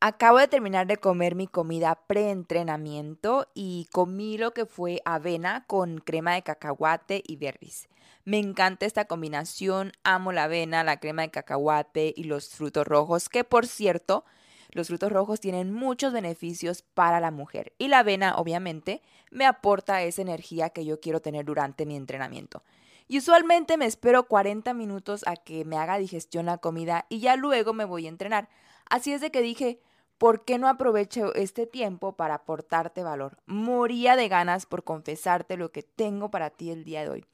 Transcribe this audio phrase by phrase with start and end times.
[0.00, 5.98] Acabo de terminar de comer mi comida pre-entrenamiento y comí lo que fue avena con
[6.00, 7.88] crema de cacahuate y berries.
[8.26, 13.30] Me encanta esta combinación, amo la avena, la crema de cacahuate y los frutos rojos,
[13.30, 14.26] que por cierto,
[14.70, 19.00] los frutos rojos tienen muchos beneficios para la mujer y la avena obviamente
[19.30, 22.62] me aporta esa energía que yo quiero tener durante mi entrenamiento.
[23.08, 27.36] Y usualmente me espero 40 minutos a que me haga digestión la comida y ya
[27.36, 28.50] luego me voy a entrenar.
[28.88, 29.80] Así es de que dije,
[30.18, 33.38] ¿por qué no aprovecho este tiempo para aportarte valor?
[33.46, 37.24] Moría de ganas por confesarte lo que tengo para ti el día de hoy.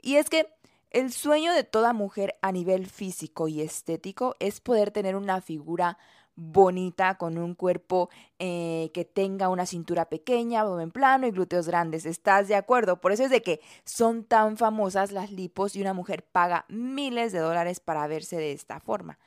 [0.00, 0.46] Y es que
[0.90, 5.98] el sueño de toda mujer a nivel físico y estético es poder tener una figura
[6.36, 8.08] bonita, con un cuerpo
[8.38, 12.06] eh, que tenga una cintura pequeña, en plano y glúteos grandes.
[12.06, 13.00] ¿Estás de acuerdo?
[13.00, 17.32] Por eso es de que son tan famosas las lipos y una mujer paga miles
[17.32, 19.18] de dólares para verse de esta forma.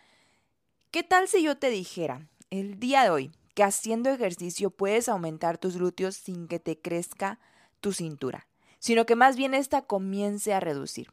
[0.94, 5.58] ¿Qué tal si yo te dijera el día de hoy que haciendo ejercicio puedes aumentar
[5.58, 7.39] tus glúteos sin que te crezca
[7.81, 8.45] tu cintura,
[8.77, 11.09] sino que más bien esta comience a reducir.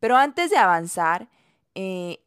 [0.00, 1.28] Pero antes de avanzar,
[1.74, 2.24] eh,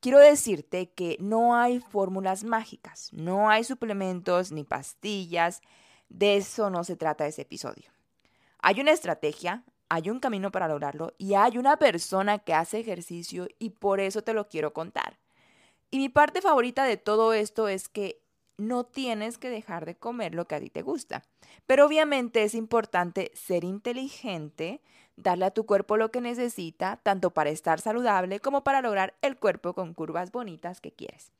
[0.00, 5.60] quiero decirte que no hay fórmulas mágicas, no hay suplementos ni pastillas,
[6.08, 7.90] de eso no se trata ese episodio.
[8.60, 13.48] Hay una estrategia, hay un camino para lograrlo y hay una persona que hace ejercicio
[13.58, 15.18] y por eso te lo quiero contar.
[15.90, 18.20] Y mi parte favorita de todo esto es que
[18.58, 21.22] no tienes que dejar de comer lo que a ti te gusta.
[21.66, 24.82] Pero obviamente es importante ser inteligente,
[25.16, 29.36] darle a tu cuerpo lo que necesita, tanto para estar saludable como para lograr el
[29.36, 31.32] cuerpo con curvas bonitas que quieres.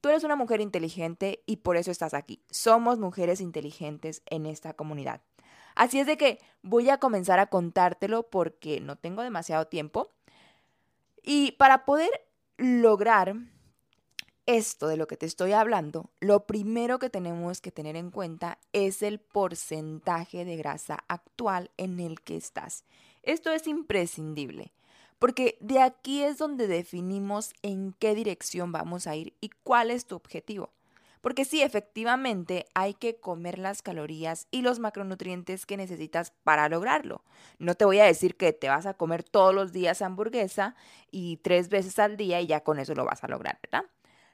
[0.00, 2.42] Tú eres una mujer inteligente y por eso estás aquí.
[2.50, 5.22] Somos mujeres inteligentes en esta comunidad.
[5.74, 10.10] Así es de que voy a comenzar a contártelo porque no tengo demasiado tiempo.
[11.22, 12.10] Y para poder
[12.58, 13.34] lograr
[14.46, 18.58] esto de lo que te estoy hablando, lo primero que tenemos que tener en cuenta
[18.72, 22.84] es el porcentaje de grasa actual en el que estás.
[23.22, 24.72] Esto es imprescindible,
[25.18, 30.06] porque de aquí es donde definimos en qué dirección vamos a ir y cuál es
[30.06, 30.70] tu objetivo.
[31.22, 37.22] Porque sí, efectivamente hay que comer las calorías y los macronutrientes que necesitas para lograrlo.
[37.58, 40.76] No te voy a decir que te vas a comer todos los días hamburguesa
[41.10, 43.86] y tres veces al día y ya con eso lo vas a lograr, ¿verdad?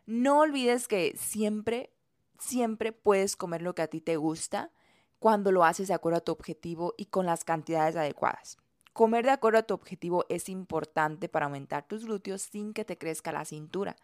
[0.06, 1.91] No olvides que siempre,
[2.38, 4.71] siempre puedes comer lo que a ti te gusta
[5.19, 8.59] cuando lo haces de acuerdo a tu objetivo y con las cantidades adecuadas.
[8.93, 12.99] Comer de acuerdo a tu objetivo es importante para aumentar tus glúteos sin que te
[12.99, 13.97] crezca la cintura.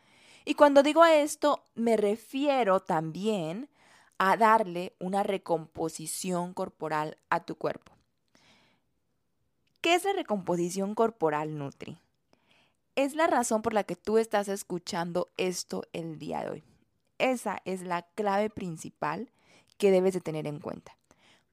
[0.44, 3.68] Y cuando digo esto, me refiero también
[4.18, 7.92] a darle una recomposición corporal a tu cuerpo.
[9.80, 11.98] ¿Qué es la recomposición corporal Nutri?
[12.96, 16.64] Es la razón por la que tú estás escuchando esto el día de hoy.
[17.18, 19.30] Esa es la clave principal
[19.78, 20.96] que debes de tener en cuenta.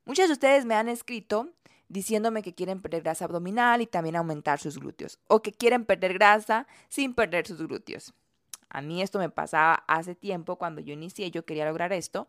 [0.05, 1.49] Muchos de ustedes me han escrito
[1.89, 6.13] diciéndome que quieren perder grasa abdominal y también aumentar sus glúteos, o que quieren perder
[6.13, 8.13] grasa sin perder sus glúteos.
[8.69, 12.27] A mí esto me pasaba hace tiempo cuando yo inicié, yo quería lograr esto,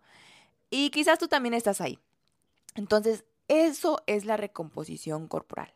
[0.68, 1.98] y quizás tú también estás ahí.
[2.74, 5.72] Entonces, eso es la recomposición corporal.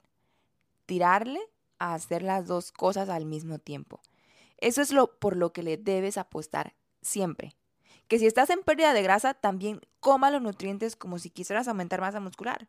[0.84, 1.40] Tirarle
[1.78, 4.00] a hacer las dos cosas al mismo tiempo.
[4.58, 7.54] Eso es lo por lo que le debes apostar siempre.
[8.08, 12.00] Que si estás en pérdida de grasa, también coma los nutrientes como si quisieras aumentar
[12.00, 12.69] masa muscular.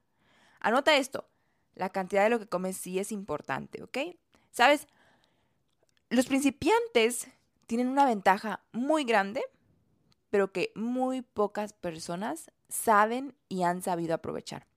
[0.60, 1.28] Anota esto,
[1.74, 3.98] la cantidad de lo que comes sí es importante, ¿ok?
[4.52, 4.88] Sabes,
[6.10, 7.28] los principiantes
[7.68, 9.42] tienen una ventaja muy grande,
[10.30, 14.69] pero que muy pocas personas saben y han sabido aprovechar.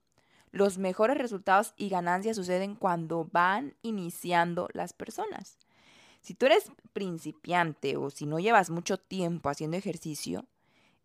[0.53, 5.57] Los mejores resultados y ganancias suceden cuando van iniciando las personas.
[6.21, 10.45] Si tú eres principiante o si no llevas mucho tiempo haciendo ejercicio,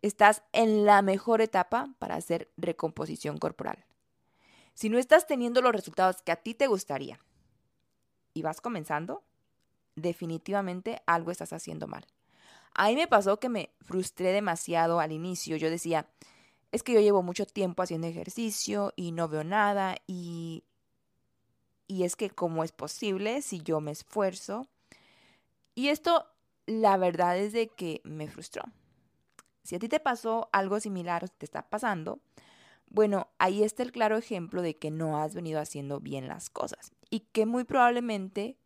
[0.02, 3.86] estás en la mejor etapa para hacer recomposición corporal.
[4.74, 7.18] Si no estás teniendo los resultados que a ti te gustaría
[8.34, 9.24] y vas comenzando,
[9.96, 12.06] definitivamente algo estás haciendo mal.
[12.74, 15.56] A mí me pasó que me frustré demasiado al inicio.
[15.56, 16.06] Yo decía,
[16.72, 20.64] es que yo llevo mucho tiempo haciendo ejercicio y no veo nada y,
[21.86, 24.68] y es que cómo es posible si yo me esfuerzo.
[25.74, 26.26] Y esto,
[26.66, 28.62] la verdad es de que me frustró.
[29.62, 32.20] Si a ti te pasó algo similar o te está pasando,
[32.90, 36.92] bueno, ahí está el claro ejemplo de que no has venido haciendo bien las cosas
[37.10, 38.56] y que muy probablemente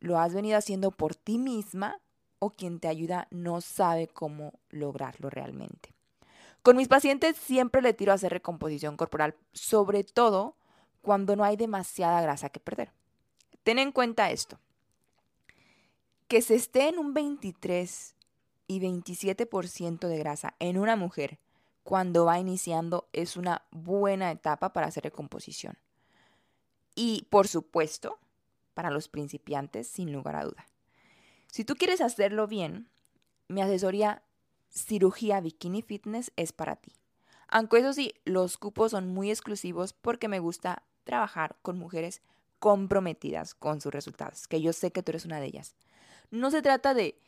[0.00, 2.00] lo has venido haciendo por ti misma
[2.38, 5.93] o quien te ayuda no sabe cómo lograrlo realmente.
[6.64, 10.56] Con mis pacientes siempre le tiro a hacer recomposición corporal, sobre todo
[11.02, 12.90] cuando no hay demasiada grasa que perder.
[13.64, 14.58] Ten en cuenta esto,
[16.26, 18.16] que se esté en un 23
[18.66, 21.38] y 27% de grasa en una mujer
[21.82, 25.76] cuando va iniciando es una buena etapa para hacer recomposición.
[26.94, 28.18] Y por supuesto,
[28.72, 30.66] para los principiantes, sin lugar a duda.
[31.48, 32.88] Si tú quieres hacerlo bien,
[33.48, 34.22] mi asesoría
[34.74, 36.92] cirugía bikini fitness es para ti.
[37.48, 42.22] Aunque eso sí, los cupos son muy exclusivos porque me gusta trabajar con mujeres
[42.58, 45.74] comprometidas con sus resultados, que yo sé que tú eres una de ellas.
[46.30, 47.20] No se trata de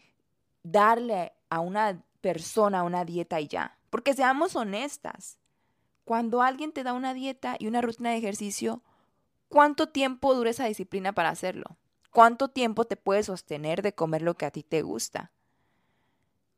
[0.62, 5.38] darle a una persona una dieta y ya, porque seamos honestas.
[6.04, 8.82] Cuando alguien te da una dieta y una rutina de ejercicio,
[9.48, 11.76] ¿cuánto tiempo dura esa disciplina para hacerlo?
[12.10, 15.32] ¿Cuánto tiempo te puedes sostener de comer lo que a ti te gusta?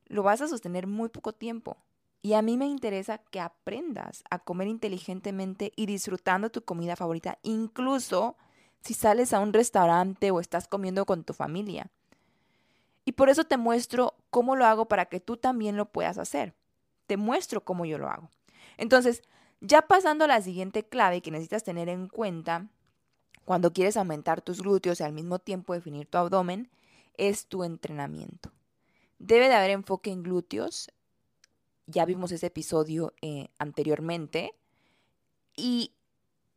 [0.09, 1.77] Lo vas a sostener muy poco tiempo.
[2.21, 7.39] Y a mí me interesa que aprendas a comer inteligentemente y disfrutando tu comida favorita,
[7.43, 8.37] incluso
[8.81, 11.91] si sales a un restaurante o estás comiendo con tu familia.
[13.05, 16.55] Y por eso te muestro cómo lo hago para que tú también lo puedas hacer.
[17.07, 18.29] Te muestro cómo yo lo hago.
[18.77, 19.23] Entonces,
[19.61, 22.67] ya pasando a la siguiente clave que necesitas tener en cuenta
[23.45, 26.69] cuando quieres aumentar tus glúteos y al mismo tiempo definir tu abdomen,
[27.17, 28.51] es tu entrenamiento.
[29.19, 30.91] Debe de haber enfoque en glúteos.
[31.87, 34.55] Ya vimos ese episodio eh, anteriormente.
[35.57, 35.93] Y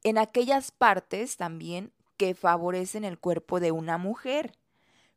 [0.03, 4.53] en aquellas partes también que favorecen el cuerpo de una mujer,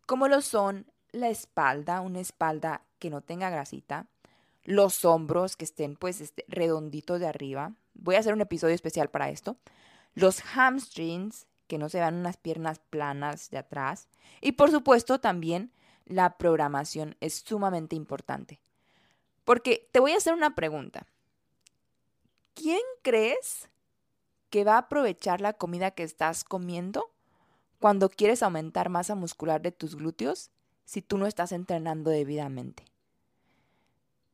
[0.06, 4.06] como lo son la espalda, una espalda que no tenga grasita,
[4.64, 7.74] los hombros que estén pues este, redonditos de arriba.
[7.92, 9.56] Voy a hacer un episodio especial para esto.
[10.14, 14.08] Los hamstrings, que no se vean unas piernas planas de atrás.
[14.40, 15.72] Y por supuesto también
[16.06, 18.60] la programación es sumamente importante.
[19.44, 21.06] Porque te voy a hacer una pregunta.
[22.54, 23.68] ¿Quién crees
[24.50, 27.10] que va a aprovechar la comida que estás comiendo
[27.80, 30.52] cuando quieres aumentar masa muscular de tus glúteos
[30.84, 32.84] si tú no estás entrenando debidamente.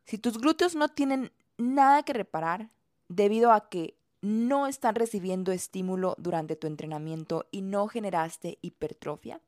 [0.05, 2.69] Si tus glúteos no tienen nada que reparar
[3.09, 9.41] debido a que no están recibiendo estímulo durante tu entrenamiento y no generaste hipertrofia,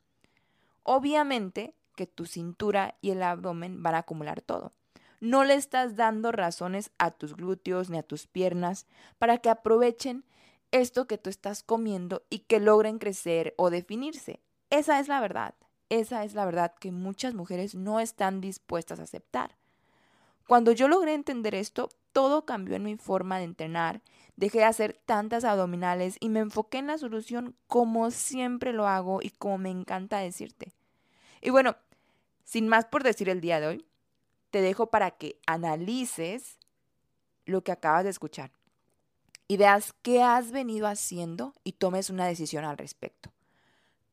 [0.84, 1.74] obviamente
[2.06, 4.72] tu cintura y el abdomen van a acumular todo.
[5.20, 8.87] No le estás dando razones a tus glúteos ni a tus piernas
[9.19, 10.25] para que aprovechen
[10.72, 14.40] esto que tú estás comiendo y que logren crecer o definirse.
[14.70, 15.54] Esa es la verdad.
[15.90, 19.56] Esa es la verdad que muchas mujeres no están dispuestas a aceptar.
[20.48, 24.02] Cuando yo logré entender esto, todo cambió en mi forma de entrenar,
[24.37, 29.20] dejé de hacer tantas abdominales y me enfoqué en la solución como siempre lo hago
[29.22, 30.72] y como me encanta decirte.
[31.41, 31.77] Y bueno,
[32.44, 33.87] sin más por decir el día de hoy,
[34.51, 36.58] te dejo para que analices
[37.44, 38.53] lo que acabas de escuchar
[39.49, 43.32] y veas qué has venido haciendo y tomes una decisión al respecto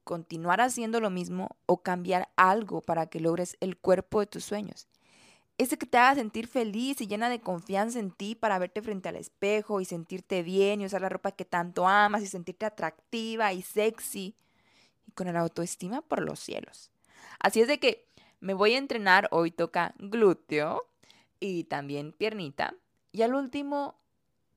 [0.09, 4.87] continuar haciendo lo mismo o cambiar algo para que logres el cuerpo de tus sueños.
[5.59, 9.07] Ese que te haga sentir feliz y llena de confianza en ti para verte frente
[9.07, 13.53] al espejo y sentirte bien y usar la ropa que tanto amas y sentirte atractiva
[13.53, 14.35] y sexy
[15.05, 16.89] y con el autoestima por los cielos.
[17.37, 18.08] Así es de que
[18.39, 20.83] me voy a entrenar, hoy toca glúteo
[21.39, 22.73] y también piernita
[23.11, 23.95] y al último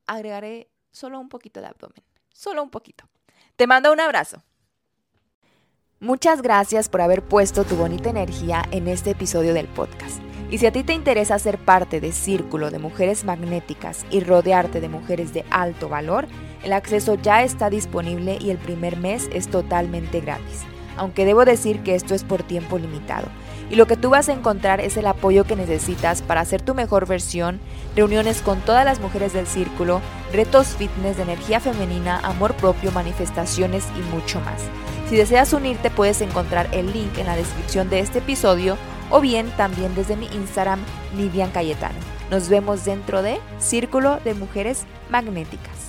[0.06, 3.08] agregaré solo un poquito de abdomen, solo un poquito.
[3.56, 4.42] Te mando un abrazo.
[6.00, 10.20] Muchas gracias por haber puesto tu bonita energía en este episodio del podcast.
[10.50, 14.80] Y si a ti te interesa ser parte de Círculo de Mujeres Magnéticas y rodearte
[14.80, 16.26] de mujeres de alto valor,
[16.62, 20.62] el acceso ya está disponible y el primer mes es totalmente gratis.
[20.96, 23.28] Aunque debo decir que esto es por tiempo limitado.
[23.72, 26.74] Y lo que tú vas a encontrar es el apoyo que necesitas para hacer tu
[26.74, 27.58] mejor versión,
[27.96, 33.84] reuniones con todas las mujeres del círculo, retos fitness de energía femenina, amor propio, manifestaciones
[33.96, 34.60] y mucho más.
[35.08, 38.76] Si deseas unirte puedes encontrar el link en la descripción de este episodio
[39.08, 40.80] o bien también desde mi Instagram
[41.16, 41.98] Nidian Cayetano.
[42.30, 45.81] Nos vemos dentro de Círculo de Mujeres Magnéticas.